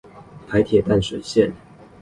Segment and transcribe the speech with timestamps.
[0.49, 1.51] 臺鐵淡水線